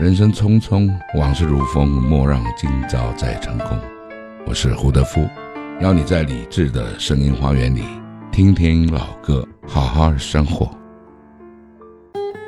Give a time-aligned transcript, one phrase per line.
[0.00, 3.78] 人生匆匆，往事如风，莫让今朝再成空。
[4.46, 5.28] 我是胡德夫，
[5.82, 7.82] 邀你在理智的声音花园里，
[8.32, 10.70] 听听老歌，好好生活。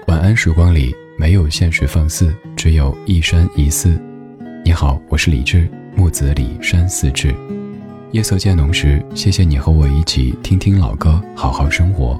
[0.06, 4.00] 晚安时光里没有现实放肆，只有一山一寺。
[4.64, 7.34] 你好，我是李志，木子李山寺志。
[8.12, 12.18] 夜色渐浓时，谢谢你和我一起听听老歌，好好生活。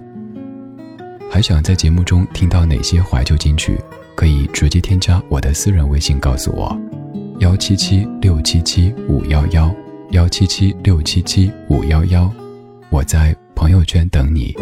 [1.31, 3.79] 还想在节目中听到哪些怀旧金曲？
[4.15, 6.77] 可以直接添加我的私人微信告诉我：
[7.39, 9.75] 幺七七六七七五幺幺，
[10.11, 12.31] 幺七七六七七五幺幺。
[12.91, 14.55] 我在朋友圈等你。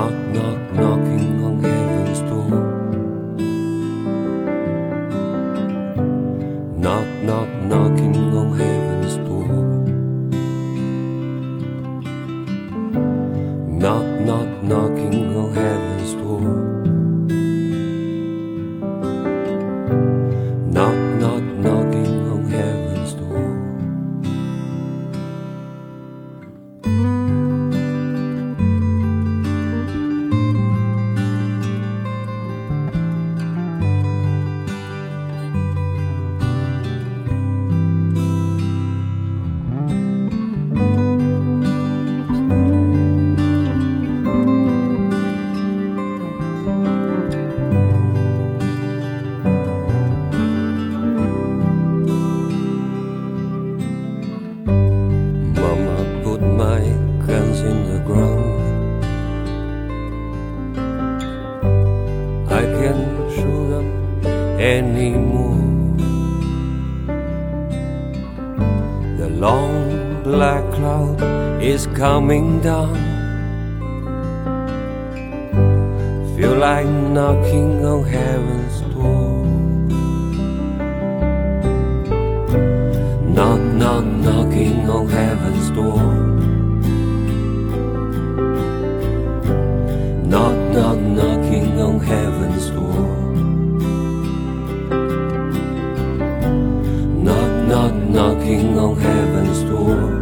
[0.00, 1.39] knock, knock, knocking.
[71.86, 72.94] Coming down.
[76.36, 79.44] Feel like knocking on heaven's door.
[83.34, 86.02] Knock, knock, knocking on heaven's door.
[90.30, 93.10] Knock, knock, knocking on heaven's door.
[97.24, 100.19] Knock, knock, knocking on heaven's door.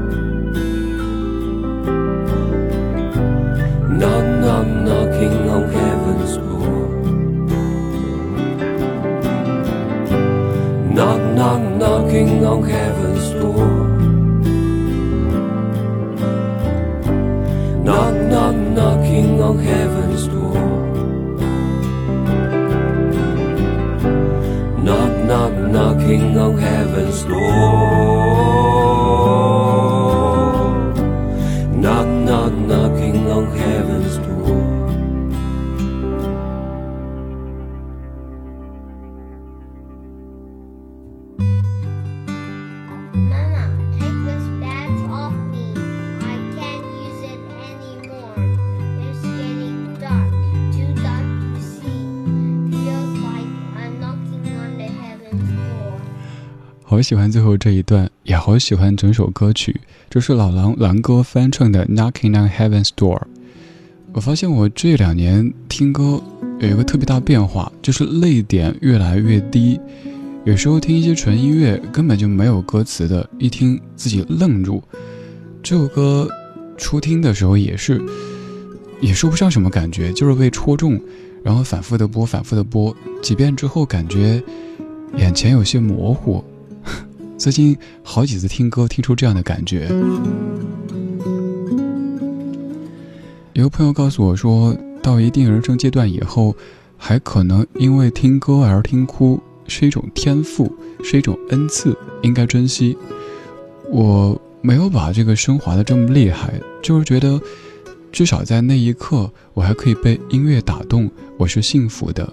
[56.90, 59.78] 好喜欢最后这一段，也好喜欢整首歌曲。
[60.08, 63.18] 这是老狼狼哥翻唱的《Knocking on Heaven's Door》。
[64.14, 66.18] 我发现我这两年听歌
[66.58, 69.78] 有一个特别大变化，就是泪点越来越低。
[70.44, 74.82] 有时候听一些纯音乐，根本就没有歌词的，一听自己愣住。
[75.62, 76.26] 这首歌
[76.78, 78.00] 初听的时候也是，
[79.02, 80.98] 也说不上什么感觉，就是被戳中，
[81.44, 84.42] 然后反复的播，反复的播几遍之后，感觉
[85.18, 86.42] 眼前有些模糊。
[87.38, 89.88] 最近好几次听歌，听出这样的感觉。
[93.52, 96.56] 有个朋友告诉我说，到一定人生阶段以后，
[96.96, 100.72] 还可能因为听歌而听哭，是一种天赋，
[101.04, 102.98] 是一种恩赐，应该珍惜。
[103.88, 107.40] 我没有把这个升华的这么厉害，就是觉得，
[108.10, 112.32] 至少在那一刻，我还可以被音乐打动，我是幸福的，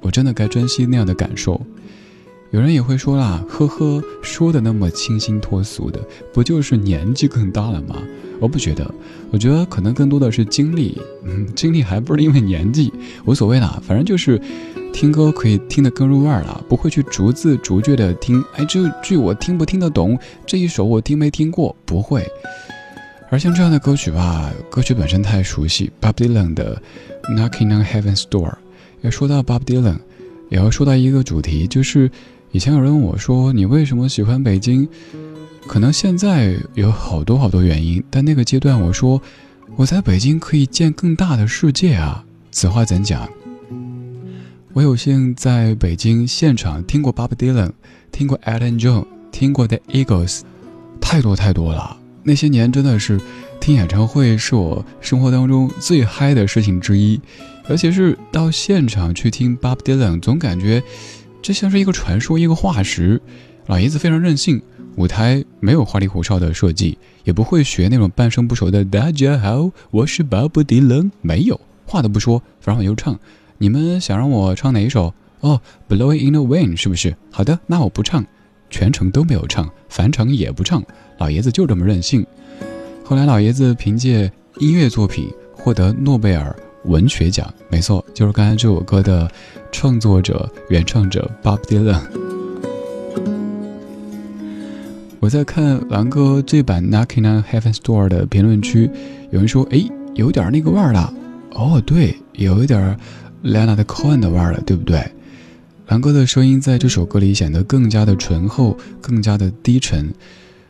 [0.00, 1.60] 我真的该珍惜那样的感受。
[2.50, 6.00] 有人也会说啦，呵呵，说的那么清新脱俗的，
[6.32, 7.96] 不就是年纪更大了吗？
[8.40, 8.90] 我不觉得，
[9.30, 12.90] 我觉得可能更多的是经历，嗯，经历还不是因为年纪，
[13.26, 14.40] 无所谓啦，反正就是
[14.94, 22.26] 听歌可以听得更入味儿了，不会去逐字逐句的听，哎，这句我听不听得懂，这一首我听没听过，不会。
[23.28, 26.80] 而像这样的歌曲吧，歌曲本身太熟悉，Bob Dylan 的
[27.34, 28.50] 《Knocking on Heaven's Door》。
[29.02, 29.98] 要说到 Bob Dylan，
[30.48, 32.10] 也要说到一个主题，就是。
[32.50, 34.88] 以前有人问我说：“你为什么喜欢北京？”
[35.68, 39.20] 可能现在有好多好多原因，但那个阶段我说
[39.76, 43.28] ：“我在北京可以见更大的世界啊！”此话怎讲？
[44.72, 47.72] 我有幸在北京现场听过 Bob Dylan，
[48.10, 50.40] 听过 Elton John，听过 The Eagles，
[51.00, 51.98] 太多太多了。
[52.22, 53.20] 那些年真的是
[53.60, 57.20] 听演唱会是我生活当中最嗨的事情之一，
[57.68, 60.82] 尤其是到现场去听 Bob Dylan，总感觉。
[61.40, 63.20] 这像是一个传说，一个化石。
[63.66, 64.60] 老爷子非常任性，
[64.96, 73.18] 舞台没有花里胡哨的设计，也不会学那种半生不熟的“大家好，我是巴布迪伦”，没有，话都不说，反正我就唱。
[73.58, 75.12] 你们想让我唱哪一首？
[75.40, 75.60] 哦，
[75.94, 77.14] 《Blowing in the Wind》是不是？
[77.30, 78.24] 好的，那我不唱，
[78.70, 80.82] 全程都没有唱，返场也不唱。
[81.18, 82.26] 老爷子就这么任性。
[83.04, 86.54] 后来，老爷子凭借音乐作品获得诺贝尔。
[86.84, 89.30] 文学奖，没错，就是刚才这首歌的
[89.70, 92.00] 创作者、原创者 Bob Dylan。
[95.20, 98.88] 我在看狼哥这版《Knocking on Heaven's Door》的评论区，
[99.30, 99.84] 有人说：“哎，
[100.14, 101.12] 有点那个味儿了。”
[101.52, 102.96] 哦，对，有一点
[103.42, 105.04] Leonard Cohen 的味儿了，对不对？
[105.88, 110.08] 狼哥的声音在这首歌里显得更加的醇厚，更加的低沉，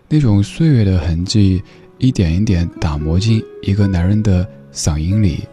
[0.09, 1.63] 那种岁月的痕迹
[1.99, 5.45] 一点一点打磨进一个男人的嗓音里。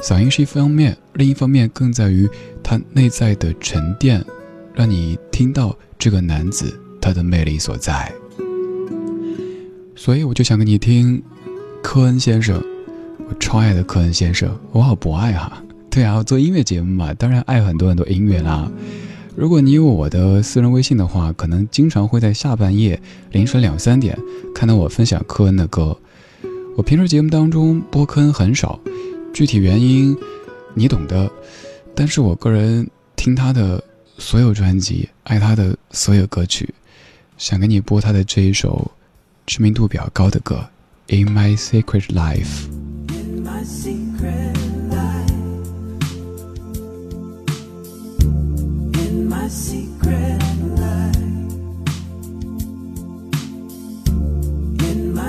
[0.00, 2.28] 嗓音是一方面，另一方面更在于
[2.62, 4.24] 他内在的沉淀，
[4.72, 8.12] 让你听到这个男子他的魅力所在。
[9.96, 11.20] 所以我就想跟你听
[11.82, 12.62] 科恩先生，
[13.28, 15.62] 我超爱的科恩先生，我好博爱哈。
[15.90, 18.70] 对啊，做音乐节目嘛，当然爱很多很多音乐啦。
[19.34, 23.00] 如果你有我的私人微信的话，可能经常会在下半夜
[23.32, 24.16] 凌晨两三点
[24.54, 25.98] 看到我分享科恩的歌。
[26.76, 28.78] 我平时节目当中播科恩很少。
[29.32, 30.16] 具体原因，
[30.74, 31.30] 你懂的。
[31.94, 33.82] 但是我个人听他的
[34.18, 36.72] 所有专辑，爱他的所有歌曲，
[37.36, 38.90] 想给你播他的这一首
[39.46, 40.64] 知名度比较高的歌
[41.16, 42.68] 《In My Secret Life》。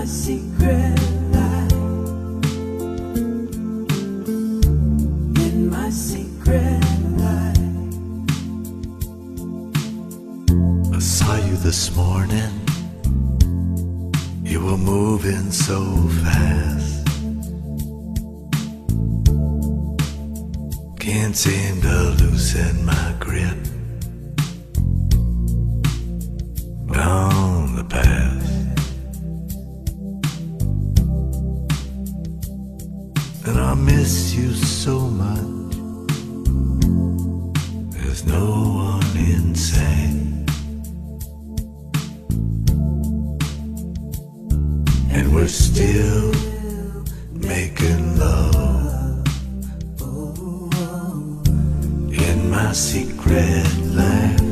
[0.10, 0.49] this
[12.00, 12.56] morning.
[14.42, 15.80] You were moving so
[16.24, 17.06] fast.
[21.06, 23.69] Can't seem to loosen my grip
[52.74, 54.49] secret land.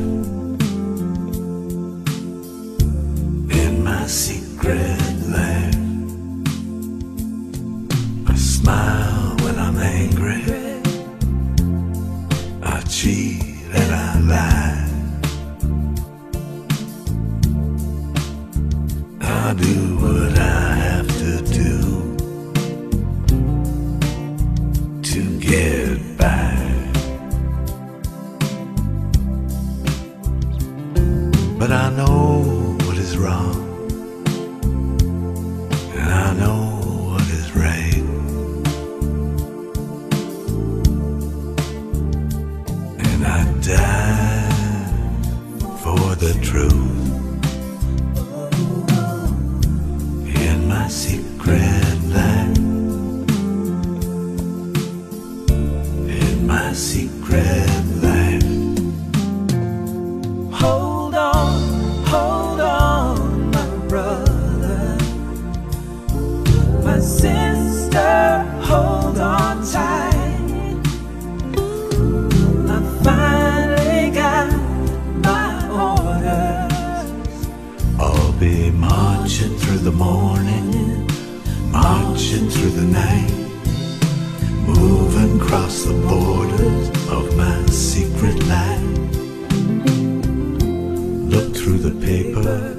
[91.88, 92.76] The paper,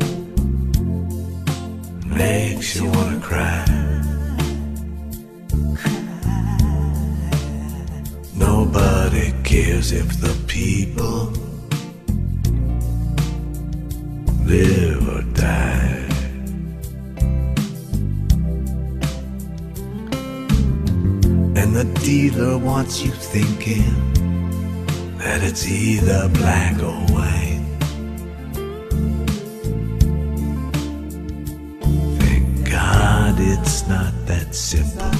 [2.05, 3.65] makes you wanna cry.
[8.35, 11.31] Nobody cares if the people
[14.45, 16.05] live or die.
[21.59, 23.93] And the dealer wants you thinking
[25.17, 27.48] that it's either black or white.
[33.89, 35.11] Not that simple.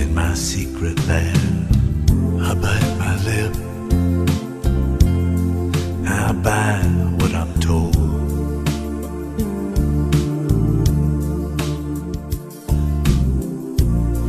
[0.00, 1.36] In my secret lab,
[2.40, 3.54] I bite my lip.
[6.06, 6.78] I buy
[7.18, 7.96] what I'm told.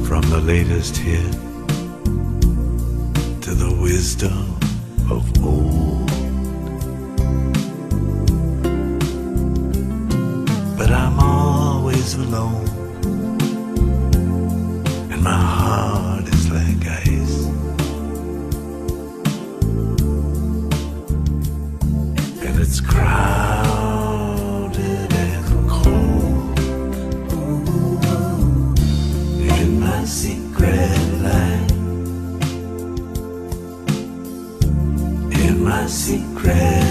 [0.07, 1.31] From the latest hit
[3.43, 4.57] to the wisdom
[5.11, 6.09] of old.
[10.75, 12.65] But I'm always alone,
[15.19, 17.45] and my heart is like ice.
[22.45, 24.23] and it's crowded
[25.13, 26.59] and cold
[29.59, 31.71] in my secret life
[35.45, 36.88] in my secret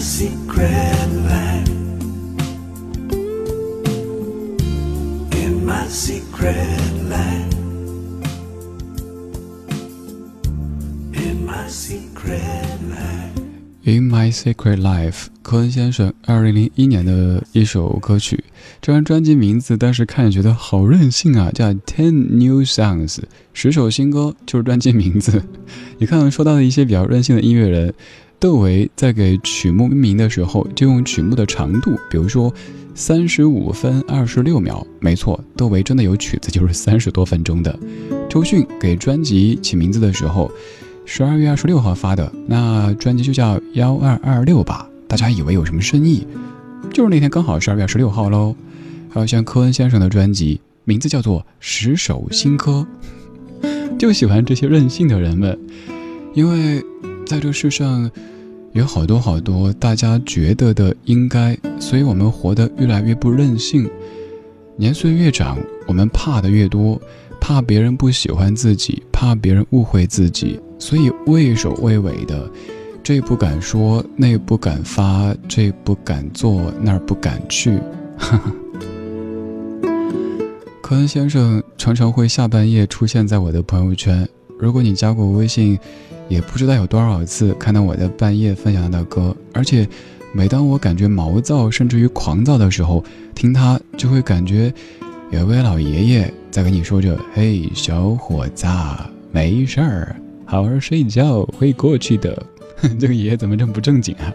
[0.00, 1.68] secret life
[5.34, 7.54] in my secret life.
[11.12, 13.28] In my secret life.
[13.82, 18.44] In My Secret Life，科恩先生二零零一年的一首歌曲。
[18.80, 23.18] 这张专辑名字，当时看着觉得好任性啊，叫 Ten New Songs，
[23.52, 25.42] 十首新歌就是专辑名字。
[25.98, 27.92] 你看，说到的一些比较任性的音乐人，
[28.40, 32.52] 窦唯在给曲目命名的时候，就用曲目的长度，比如说
[32.94, 34.84] 三十五分二十六秒。
[34.98, 37.78] 没错，窦唯真的有曲子就是三十多分钟的。
[38.30, 40.50] 周迅给专辑起名字的时候。
[41.06, 46.24] 十二月二十六号发的那专辑就叫幺二二六吧，大家以为有什么深意？
[46.92, 48.54] 就是那天刚好十二月二十六号喽。
[49.08, 52.86] 还有像科恩先生的专辑，名字叫做十首新歌，
[53.98, 55.58] 就喜欢这些任性的人们，
[56.32, 56.80] 因为
[57.30, 58.10] 在这世上
[58.72, 63.88] 有好多好多大家觉得的应该，所以我们活得越来越不任性。
[64.76, 65.56] 年岁越长，
[65.86, 67.00] 我们怕的越多，
[67.40, 70.58] 怕别人不喜欢自己，怕别人误会自己。
[70.76, 72.50] 所以畏首畏尾的，
[73.00, 77.78] 这不敢说，那不敢发，这不敢做，那儿不敢去。
[80.82, 84.28] 科恩先生常常会下半夜出现在我的朋友圈。
[84.60, 85.78] 如果你加过微信，
[86.28, 89.34] 也不知道有多少次看到我在半夜分享的歌。
[89.54, 89.88] 而且，
[90.32, 93.02] 每当我感觉毛躁甚至于狂躁的时候，
[93.34, 94.70] 听他就会感觉
[95.30, 98.66] 有一位老爷爷在跟你说着：“嘿，小伙子，
[99.32, 100.14] 没事儿。”
[100.44, 102.42] 好好睡觉会过去的。
[103.00, 104.34] 这个爷爷怎么这么不正经啊？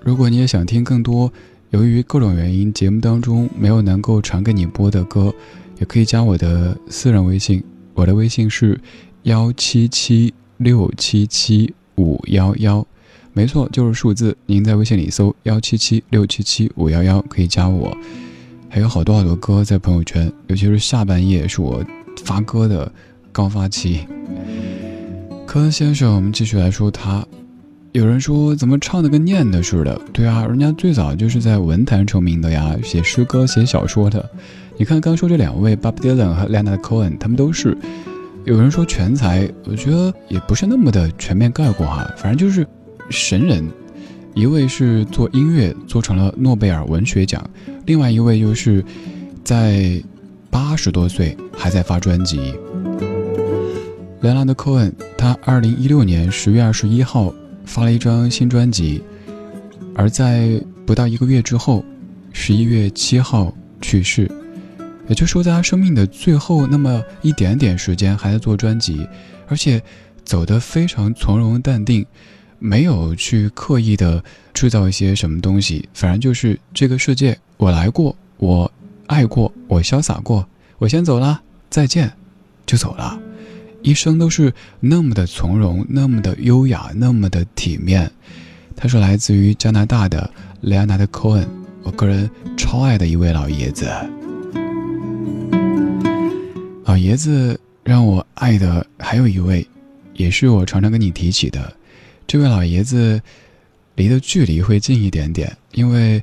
[0.00, 1.32] 如果你也想听更多，
[1.70, 5.34] 由于各种原因节目当中没有能够传给你播的歌，
[5.78, 7.62] 也可以加我的私人微信。
[7.94, 8.78] 我的微信是
[9.22, 12.86] 幺七七六七七五幺幺，
[13.32, 14.36] 没错，就是数字。
[14.46, 17.96] 您在微信里搜幺七七六七七五幺幺，可以加我。
[18.68, 21.84] 还有好多好多歌在朋友圈，尤其是下半夜是我。
[22.24, 22.90] 发歌的
[23.30, 24.00] 高发期，
[25.46, 27.24] 科恩先生，我们继续来说他。
[27.98, 30.00] 有人说怎么唱的跟念的似的？
[30.12, 34.24] 对啊，人家最早就是在文坛成名的呀，写诗歌、写小说的。
[34.76, 37.76] 你看刚说这两位，Bob Dylan 和 Leonard Cohen，他们都是。
[38.44, 42.66] 有人说全才，我觉得也不是那么的全面概括哈，反正就是
[43.10, 43.68] 神人。
[44.34, 47.44] 一位是做音乐做成了诺贝尔文学奖，
[47.84, 48.84] 另外一位又是
[49.42, 50.00] 在。
[50.50, 52.54] 八十多岁还在发专辑。
[54.22, 57.32] 莱昂德·科恩，他二零一六年十月二十一号
[57.68, 59.02] 发了一张新专辑，
[59.94, 61.84] 而在不到一个月之后，
[62.32, 64.28] 十一月七号去世。
[65.06, 69.06] 也就是说，在他生命的最后那么一点点时间，还在做专辑，
[69.46, 69.80] 而且
[70.24, 72.04] 走得非常从容淡定，
[72.58, 78.70] 没有去刻意的制造一些什么东西，反正就是这个世界我来过，我。
[79.06, 80.46] 爱过，我潇洒过，
[80.76, 82.12] 我先走了，再见，
[82.66, 83.18] 就走了。
[83.82, 88.10] 一生都是那么的从容，那么的优雅，那么的体面。
[88.76, 90.30] 他是来自于加拿大的
[90.60, 91.48] 莱昂纳德·科恩，
[91.82, 93.88] 我个人超爱的一位老爷子。
[96.84, 99.66] 老爷子让我爱的还有一位，
[100.14, 101.72] 也是我常常跟你提起的。
[102.26, 103.20] 这位老爷子
[103.94, 106.22] 离的距离会近一点点，因为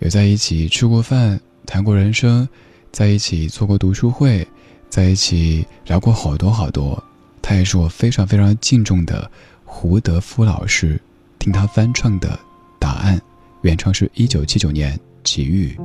[0.00, 2.48] 有在一起吃过饭、谈过人生，
[2.90, 4.46] 在一起做过读书会。
[4.88, 7.02] 在一起聊过好多好多，
[7.42, 9.30] 他也是我非常非常敬重的
[9.64, 11.00] 胡德夫老师。
[11.38, 12.28] 听他翻唱的
[12.80, 13.16] 《答案》，
[13.62, 15.76] 原唱是一九七九年《奇遇》。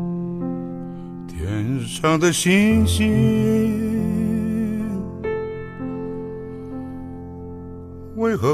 [1.28, 3.02] 天上的星星
[8.16, 8.48] 为何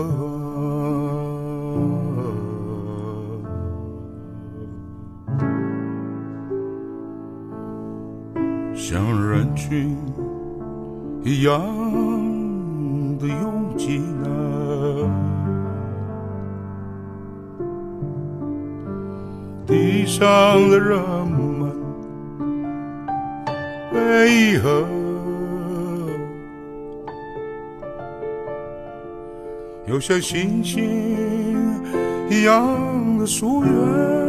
[8.75, 9.97] 像人群？
[11.27, 11.59] 一样
[13.19, 14.29] 的拥挤呢？
[19.65, 20.23] 地上
[20.69, 21.69] 的人们
[23.91, 24.87] 为何
[29.85, 30.81] 又像星星
[32.29, 34.26] 一样的疏远？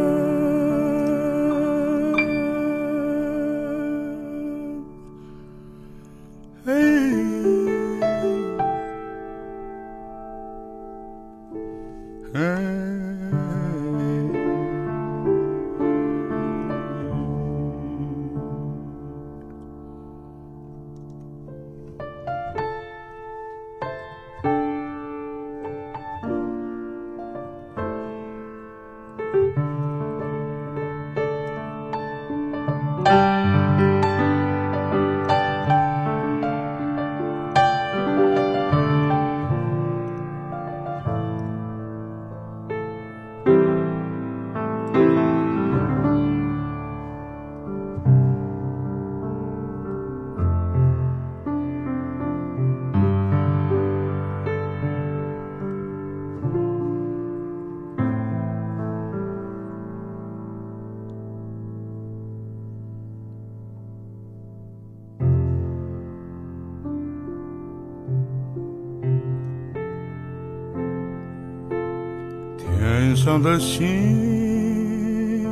[73.21, 73.85] 上的星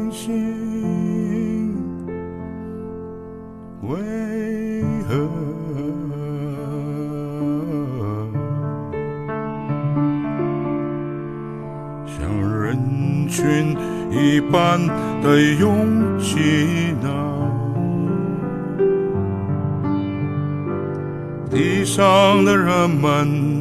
[0.10, 1.75] 星
[3.82, 3.97] 为
[5.06, 5.30] 何
[12.06, 12.25] 像
[12.62, 13.75] 人群
[14.12, 14.80] 一般
[15.21, 17.10] 的拥挤呢？
[21.51, 23.57] 地上的人们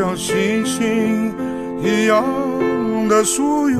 [0.00, 1.30] 像星星
[1.82, 2.24] 一样
[3.06, 3.78] 的疏远，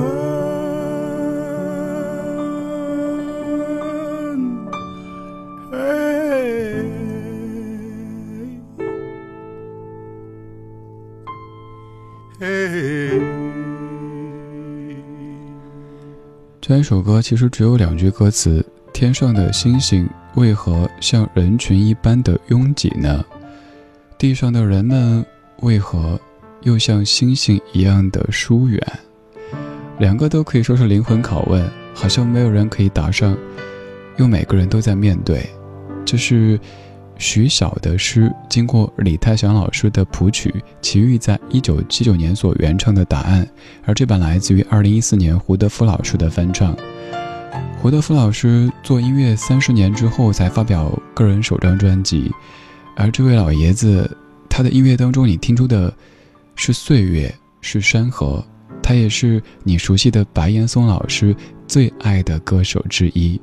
[16.61, 23.25] 这一首歌其实只有两句歌词：“天上的星星为何像人群一般的拥挤呢？
[24.19, 25.25] 地上的人们。”
[25.61, 26.19] 为何
[26.61, 28.81] 又像星星一样的疏远？
[29.99, 33.37] 两个都可以说是灵魂拷问，好像没有人可以答上，
[34.17, 35.47] 又每个人都在面对。
[36.03, 36.59] 这是
[37.15, 43.47] 徐晓的诗，经过李泰祥老师的谱曲，齐豫在一九七九年所原唱的答案，
[43.85, 46.75] 而这版来自于二零一四年胡德夫老师的翻唱。
[47.79, 52.31] 胡德夫老师做音乐三十年之后才发表个人首张专辑，
[52.95, 54.17] 而这位老爷子。
[54.53, 55.91] 他的音乐当中，你听出的
[56.57, 58.45] 是岁月，是山河，
[58.83, 61.33] 他也是你熟悉的白岩松老师
[61.69, 63.39] 最爱的歌手之一。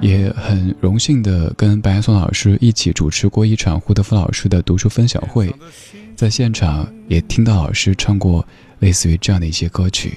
[0.00, 5.54] 也很荣幸的跟白岩松老师一起主持过一场胡德夫老师的读书分享会，
[6.16, 8.44] 在现场也听到老师唱过
[8.78, 10.16] 类似于这样的一些歌曲。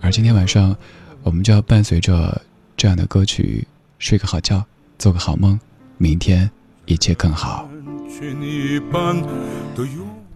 [0.00, 0.74] 而今天晚上，
[1.22, 2.40] 我们就要伴随着
[2.78, 3.66] 这样的歌曲
[3.98, 4.64] 睡个好觉，
[4.98, 5.60] 做个好梦，
[5.98, 6.50] 明天
[6.86, 7.68] 一切更好。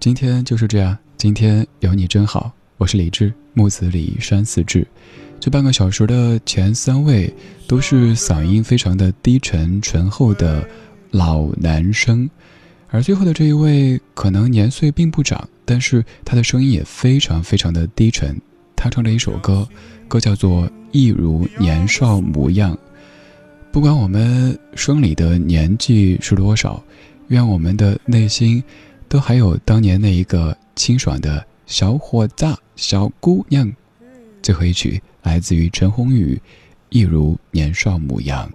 [0.01, 2.51] 今天就是这样，今天有你真好。
[2.77, 4.85] 我是李志，木子李山寺志。
[5.39, 7.33] 这半个小时的前三位
[7.69, 10.69] 都是嗓音非常的低沉醇厚的
[11.13, 12.29] 老男生，
[12.89, 18.37] 而最后的这一位可能年岁并不长，但是他的声音也非常非常的低沉。
[18.75, 19.69] 他唱了一首歌，
[20.09, 22.75] 歌叫做《一如年少模样》。
[23.71, 26.83] 不管我们生理的年纪是多少，
[27.29, 28.63] 愿我们的内心
[29.09, 33.71] 都还有当年那一个清爽的小伙子、小姑娘。
[34.43, 36.35] 最后一曲来自于陈鸿宇，
[36.89, 38.51] 《一如年少模样》。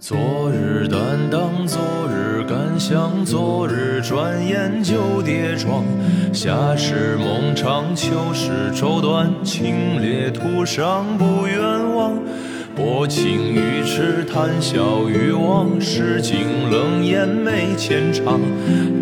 [0.00, 0.16] 昨
[0.52, 0.98] 日担
[1.30, 5.84] 当，昨日敢想，昨日转眼就跌撞。
[6.32, 12.16] 夏时梦长，秋时愁短，清冽途上不远望。
[12.78, 18.40] 薄情于痴，谈笑于忘，世经冷眼没浅尝。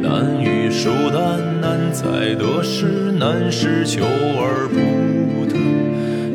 [0.00, 5.58] 难遇疏淡，难在得失，难是求而不得。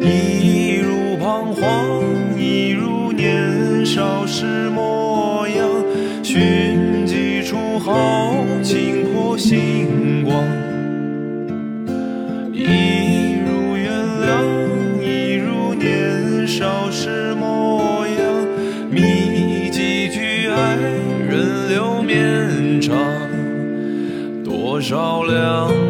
[0.05, 2.03] 一如彷徨，
[2.39, 5.67] 一如年少时模样，
[6.21, 10.60] 寻几处好，惊破星光。
[24.91, 25.80] 照亮。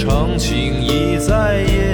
[0.00, 1.89] 长情已在眼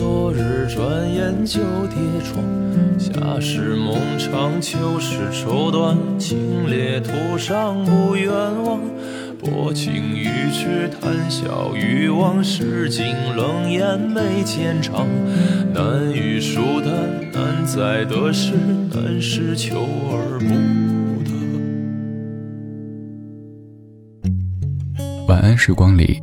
[0.00, 2.42] 昨日转眼就跌撞。
[2.98, 8.32] 夏时梦长，秋时愁短，清冽途上不远
[8.64, 8.80] 望。
[9.38, 13.04] 薄情于痴，谈笑于忘，世经
[13.36, 15.06] 冷眼眉间长。
[15.74, 16.90] 难遇疏淡，
[17.30, 18.54] 难在得失，
[18.94, 20.46] 难是求而不
[21.24, 21.30] 得。
[25.28, 26.22] 晚安时光里